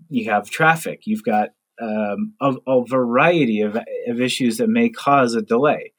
[0.09, 5.35] you have traffic, you've got um, a, a, variety of, of issues that may cause
[5.35, 5.92] a delay.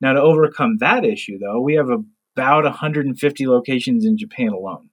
[0.00, 4.90] Now, to overcome that issue, though, we have about 150 locations in Japan alone,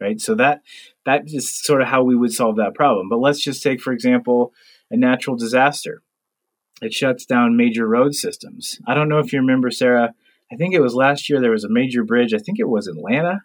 [0.00, 0.20] right?
[0.20, 0.60] So that
[1.06, 3.08] that is sort of how we would solve that problem.
[3.08, 4.52] But let's just take, for example,
[4.90, 6.02] a natural disaster.
[6.82, 8.80] It shuts down major road systems.
[8.86, 10.14] I don't know if you remember, Sarah.
[10.52, 12.34] I think it was last year there was a major bridge.
[12.34, 13.44] I think it was Atlanta.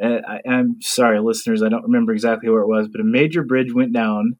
[0.00, 3.42] Uh, I, I'm sorry, listeners, I don't remember exactly where it was, but a major
[3.42, 4.36] bridge went down.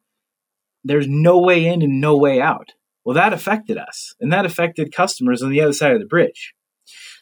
[0.84, 2.74] There's no way in and no way out.
[3.08, 6.52] Well, that affected us, and that affected customers on the other side of the bridge.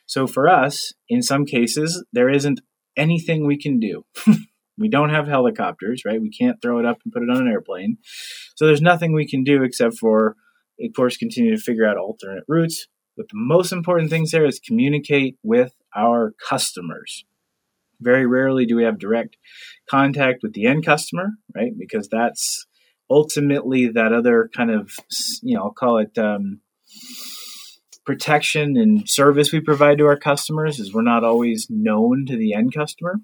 [0.04, 2.60] So for us, in some cases, there isn't
[2.96, 4.02] anything we can do.
[4.76, 6.20] we don't have helicopters, right?
[6.20, 7.98] We can't throw it up and put it on an airplane.
[8.56, 10.34] So there's nothing we can do except for,
[10.80, 12.88] of course, continue to figure out alternate routes.
[13.16, 17.24] But the most important thing there is communicate with our customers.
[18.00, 19.36] Very rarely do we have direct
[19.88, 21.70] contact with the end customer, right?
[21.78, 22.66] Because that's
[23.10, 24.92] ultimately that other kind of,
[25.42, 26.60] you know, I'll call it um,
[28.04, 32.54] protection and service we provide to our customers is we're not always known to the
[32.54, 33.20] end customer.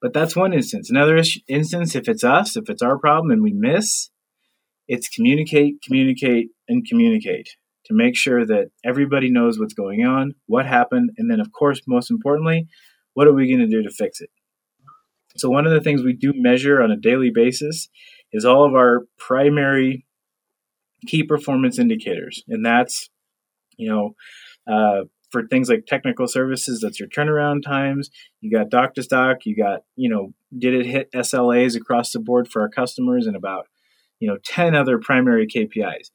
[0.00, 0.88] But that's one instance.
[0.90, 4.10] Another instance, if it's us, if it's our problem and we miss,
[4.88, 7.50] it's communicate, communicate, and communicate
[7.86, 11.82] to make sure that everybody knows what's going on, what happened, and then, of course,
[11.86, 12.66] most importantly,
[13.14, 14.30] what are we going to do to fix it?
[15.36, 17.88] So, one of the things we do measure on a daily basis
[18.32, 20.06] is all of our primary
[21.06, 23.10] key performance indicators, and that's
[23.80, 24.14] you know,
[24.72, 28.10] uh, for things like technical services, that's your turnaround times.
[28.40, 29.46] You got dock to stock.
[29.46, 33.36] You got, you know, did it hit SLAs across the board for our customers and
[33.36, 33.68] about,
[34.18, 36.10] you know, 10 other primary KPIs.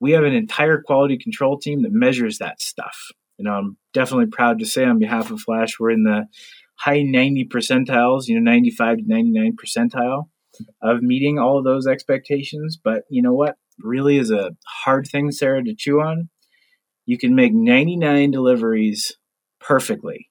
[0.00, 2.96] We have an entire quality control team that measures that stuff.
[3.40, 6.26] Know, I'm definitely proud to say on behalf of Flash, we're in the
[6.74, 10.28] high 90 percentiles, you know, 95 to 99 percentile
[10.82, 12.78] of meeting all of those expectations.
[12.82, 13.56] But you know what?
[13.78, 14.50] Really is a
[14.84, 16.28] hard thing, Sarah, to chew on
[17.08, 19.16] you can make 99 deliveries
[19.60, 20.28] perfectly.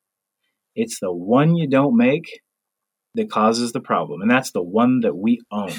[0.76, 2.42] It's the one you don't make
[3.16, 4.22] that causes the problem.
[4.22, 5.74] And that's the one that we own.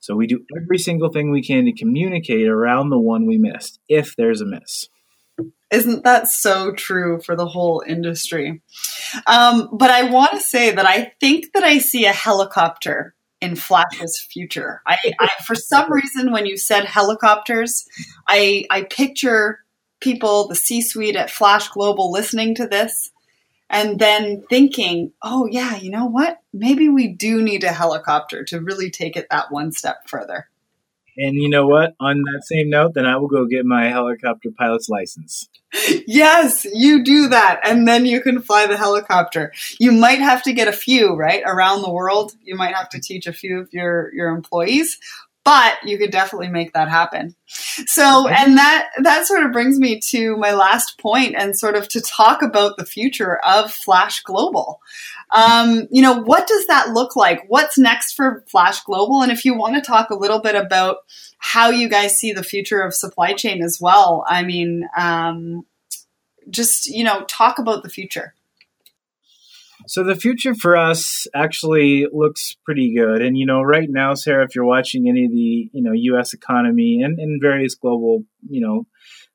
[0.00, 3.78] So we do every single thing we can to communicate around the one we missed,
[3.88, 4.88] if there's a miss.
[5.70, 8.62] Isn't that so true for the whole industry?
[9.28, 13.56] Um, but I want to say that I think that I see a helicopter in
[13.56, 14.82] Flash's future.
[14.86, 17.86] I, I, for some reason, when you said helicopters,
[18.28, 19.60] I, I picture
[20.00, 23.10] people, the C suite at Flash Global listening to this
[23.68, 26.38] and then thinking, oh, yeah, you know what?
[26.52, 30.48] Maybe we do need a helicopter to really take it that one step further.
[31.22, 31.94] And you know what?
[32.00, 35.48] On that same note, then I will go get my helicopter pilot's license.
[36.06, 37.60] Yes, you do that.
[37.62, 39.52] And then you can fly the helicopter.
[39.78, 41.42] You might have to get a few, right?
[41.44, 42.32] Around the world.
[42.42, 44.98] You might have to teach a few of your, your employees
[45.44, 47.34] but you could definitely make that happen.
[47.46, 51.88] So, and that that sort of brings me to my last point, and sort of
[51.88, 54.80] to talk about the future of Flash Global.
[55.30, 57.44] Um, you know, what does that look like?
[57.48, 59.22] What's next for Flash Global?
[59.22, 60.98] And if you want to talk a little bit about
[61.38, 65.64] how you guys see the future of supply chain as well, I mean, um,
[66.50, 68.34] just you know, talk about the future.
[69.90, 73.22] So the future for us actually looks pretty good.
[73.22, 76.32] And you know, right now, Sarah, if you're watching any of the you know U.S.
[76.32, 78.86] economy and, various global you know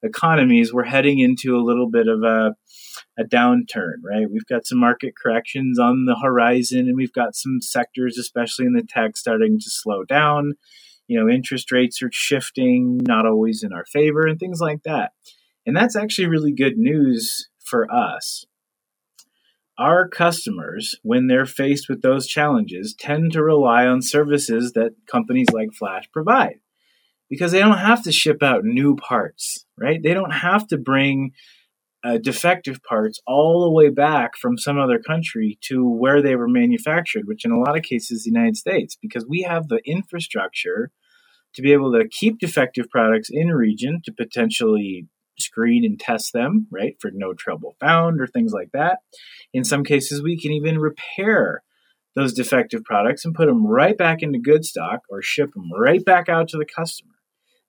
[0.02, 2.56] economies, we're heading into a little bit of a
[3.20, 4.32] a downturn, right?
[4.32, 8.76] We've got some market corrections on the horizon, and we've got some sectors, especially in
[8.76, 10.54] the tech, starting to slow down.
[11.10, 15.12] You know, interest rates are shifting, not always in our favor, and things like that.
[15.66, 18.46] And that's actually really good news for us
[19.78, 25.50] our customers, when they're faced with those challenges, tend to rely on services that companies
[25.52, 26.60] like Flash provide
[27.30, 30.02] because they don't have to ship out new parts, right?
[30.02, 31.32] They don't have to bring
[32.04, 36.48] uh, defective parts all the way back from some other country to where they were
[36.48, 39.82] manufactured, which in a lot of cases is the United States, because we have the
[39.86, 40.92] infrastructure
[41.56, 45.08] to be able to keep defective products in region to potentially
[45.38, 49.00] screen and test them, right, for no trouble found or things like that.
[49.54, 51.64] In some cases, we can even repair
[52.16, 56.04] those defective products and put them right back into good stock or ship them right
[56.04, 57.12] back out to the customer.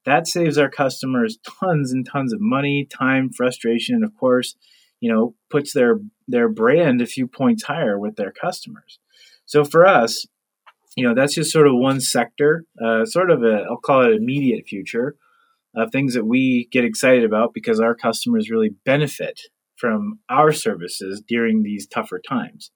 [0.05, 4.55] That saves our customers tons and tons of money, time, frustration, and of course,
[5.01, 5.99] you know, puts their
[6.29, 9.01] their brand a few points higher with their customers.
[9.47, 10.27] So for us,
[10.97, 14.15] you know, that's just sort of one sector, uh, sort of a I'll call it
[14.15, 15.17] immediate future
[15.77, 19.41] of things that we get excited about because our customers really benefit
[19.77, 22.71] from our services during these tougher times.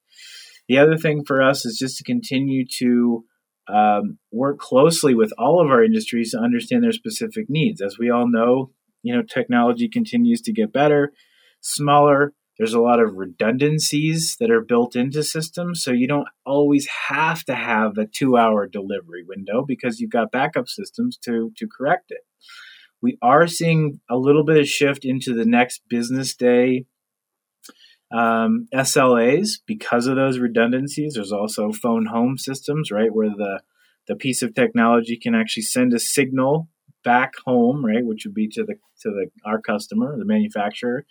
[0.67, 3.25] The other thing for us is just to continue to
[3.67, 7.81] um, work closely with all of our industries to understand their specific needs.
[7.81, 8.71] As we all know,
[9.01, 11.11] you know, technology continues to get better,
[11.59, 12.33] smaller.
[12.57, 17.43] There's a lot of redundancies that are built into systems, so you don't always have
[17.45, 22.21] to have a two-hour delivery window because you've got backup systems to to correct it.
[23.01, 26.85] We are seeing a little bit of shift into the next business day
[28.11, 31.13] um, SLAs because of those redundancies.
[31.13, 33.61] There's also phone home systems, right, where the
[34.07, 36.67] the piece of technology can actually send a signal
[37.03, 41.05] back home, right, which would be to the to the our customer, the manufacturer,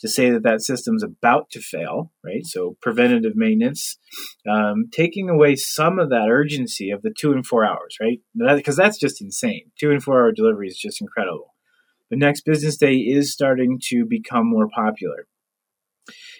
[0.00, 2.44] to say that that system's about to fail, right?
[2.44, 3.98] So preventative maintenance,
[4.48, 8.20] um, taking away some of that urgency of the two and four hours, right?
[8.34, 9.70] Because that, that's just insane.
[9.78, 11.54] Two and four hour delivery is just incredible.
[12.10, 15.28] The next business day is starting to become more popular.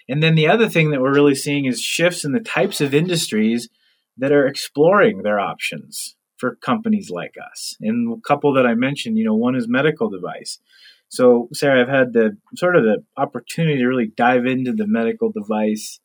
[0.09, 2.93] And then the other thing that we're really seeing is shifts in the types of
[2.93, 3.69] industries
[4.17, 7.77] that are exploring their options for companies like us.
[7.79, 10.59] And a couple that I mentioned, you know, one is medical device.
[11.11, 15.29] So, Sarah, I've had the sort of the opportunity to really dive into the medical
[15.29, 15.99] device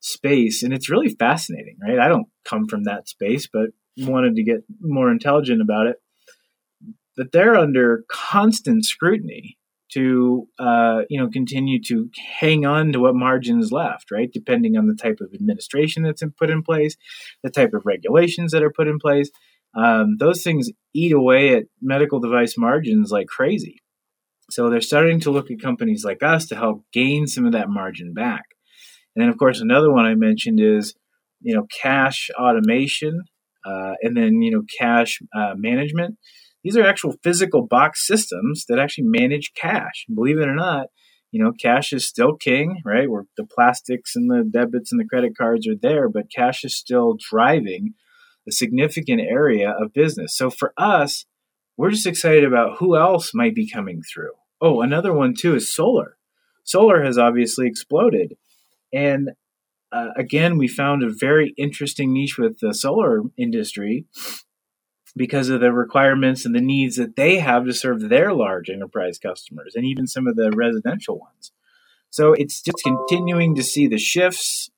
[0.00, 1.98] space, and it's really fascinating, right?
[1.98, 5.96] I don't come from that space, but wanted to get more intelligent about it.
[7.16, 9.56] That they're under constant scrutiny
[9.92, 14.30] to uh, you know continue to hang on to what margins left, right?
[14.30, 16.96] Depending on the type of administration that's put in place,
[17.42, 19.30] the type of regulations that are put in place,
[19.74, 23.81] um, those things eat away at medical device margins like crazy.
[24.50, 27.68] So they're starting to look at companies like us to help gain some of that
[27.68, 28.44] margin back.
[29.14, 30.94] And then, of course, another one I mentioned is
[31.40, 33.22] you know cash automation,
[33.64, 36.16] uh, and then you know cash uh, management.
[36.64, 40.06] These are actual physical box systems that actually manage cash.
[40.14, 40.86] Believe it or not,
[41.32, 43.10] you know, cash is still king, right?
[43.10, 46.76] Where the plastics and the debits and the credit cards are there, but cash is
[46.76, 47.94] still driving
[48.46, 50.36] a significant area of business.
[50.36, 51.24] So for us,
[51.76, 54.32] we're just excited about who else might be coming through.
[54.60, 56.16] Oh, another one too is solar.
[56.64, 58.36] Solar has obviously exploded.
[58.92, 59.30] And
[59.90, 64.06] uh, again, we found a very interesting niche with the solar industry
[65.16, 69.18] because of the requirements and the needs that they have to serve their large enterprise
[69.18, 71.52] customers and even some of the residential ones.
[72.10, 74.70] So it's just continuing to see the shifts,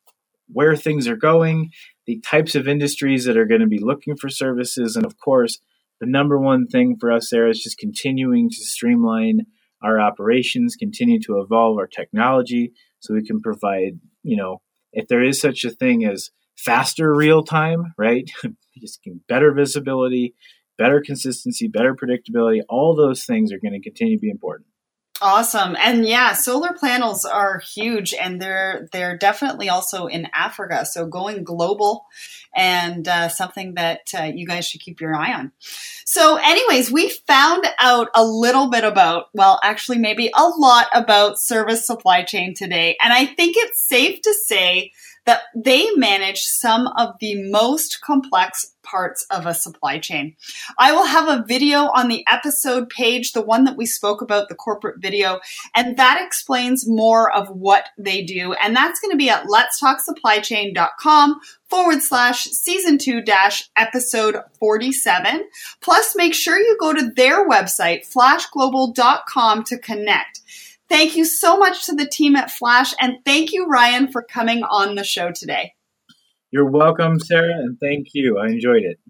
[0.53, 1.73] where things are going,
[2.07, 5.59] the types of industries that are going to be looking for services, and of course,
[6.01, 9.47] the number one thing for us there is just continuing to streamline
[9.83, 15.23] our operations, continue to evolve our technology so we can provide, you know, if there
[15.23, 18.31] is such a thing as faster real time, right?
[18.81, 20.35] just better visibility,
[20.79, 22.61] better consistency, better predictability.
[22.69, 24.69] All those things are going to continue to be important.
[25.23, 25.77] Awesome.
[25.79, 30.85] And yeah, solar panels are huge and they're they're definitely also in Africa.
[30.85, 32.05] So going global
[32.55, 35.53] and uh, something that uh, you guys should keep your eye on.
[36.05, 41.41] So anyways, we found out a little bit about, well, actually maybe a lot about
[41.41, 42.97] service supply chain today.
[43.03, 44.93] And I think it's safe to say
[45.27, 50.37] that they manage some of the most complex parts of a supply chain.
[50.79, 54.49] I will have a video on the episode page, the one that we spoke about,
[54.49, 55.41] the corporate video,
[55.75, 58.53] and that explains more of what they do.
[58.53, 65.49] And that's going to be at letstalksupplychain.com forward slash season two dash episode 47.
[65.81, 70.41] Plus, make sure you go to their website, flashglobal.com to connect.
[70.95, 74.63] Thank you so much to the team at Flash, and thank you, Ryan, for coming
[74.63, 75.75] on the show today.
[76.53, 78.39] You're welcome, Sarah, and thank you.
[78.39, 79.01] I enjoyed it.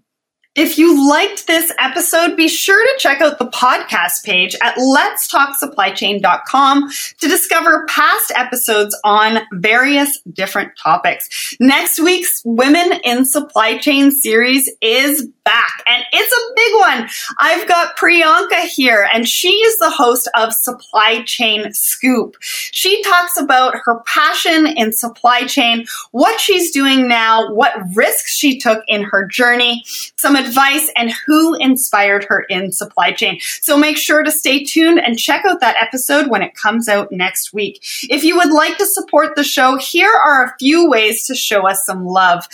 [0.55, 6.89] If you liked this episode, be sure to check out the podcast page at letstalksupplychain.com
[7.19, 11.55] to discover past episodes on various different topics.
[11.59, 17.09] Next week's Women in Supply Chain series is back and it's a big one.
[17.37, 22.35] I've got Priyanka here and she is the host of Supply Chain Scoop.
[22.41, 28.57] She talks about her passion in supply chain, what she's doing now, what risks she
[28.57, 29.83] took in her journey,
[30.17, 33.39] some advice and who inspired her in supply chain.
[33.61, 37.11] So make sure to stay tuned and check out that episode when it comes out
[37.11, 37.83] next week.
[38.09, 41.67] If you would like to support the show, here are a few ways to show
[41.67, 42.47] us some love.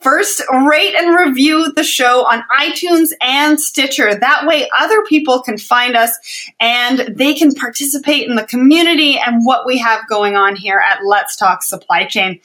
[0.00, 4.14] First, rate and review the show on iTunes and Stitcher.
[4.14, 6.16] That way other people can find us
[6.60, 11.04] and they can participate in the community and what we have going on here at
[11.04, 12.40] Let's Talk Supply Chain.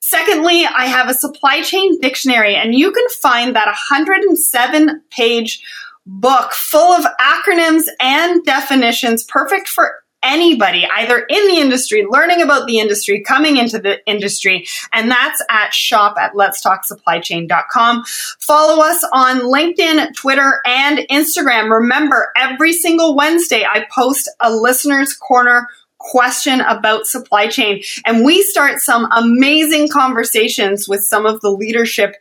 [0.00, 5.62] Secondly, I have a supply chain dictionary and you can find that 107 page
[6.06, 9.94] book full of acronyms and definitions perfect for
[10.26, 14.66] anybody, either in the industry, learning about the industry, coming into the industry.
[14.92, 18.04] And that's at shop at letstalksupplychain.com.
[18.40, 21.70] Follow us on LinkedIn, Twitter, and Instagram.
[21.70, 25.68] Remember, every single Wednesday, I post a listener's corner
[25.98, 27.82] question about supply chain.
[28.04, 32.16] And we start some amazing conversations with some of the leadership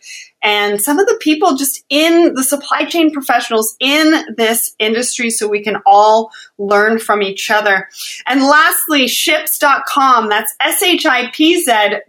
[0.45, 5.47] and some of the people just in the supply chain professionals in this industry so
[5.47, 7.89] we can all learn from each other.
[8.27, 10.29] And lastly, shipz.com.
[10.29, 12.05] That's S-H-I-P-Z.com.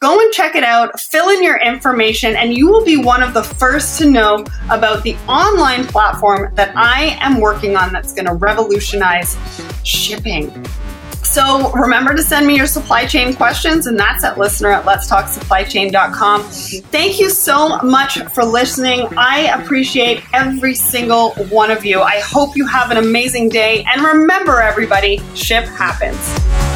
[0.00, 3.34] Go and check it out, fill in your information, and you will be one of
[3.34, 8.26] the first to know about the online platform that I am working on that's going
[8.26, 9.36] to revolutionize
[9.84, 10.50] shipping.
[11.30, 16.42] So remember to send me your supply chain questions, and that's at listener at letstalksupplychain.com.
[16.42, 19.06] Thank you so much for listening.
[19.16, 22.00] I appreciate every single one of you.
[22.02, 23.84] I hope you have an amazing day.
[23.94, 26.69] And remember, everybody, ship happens.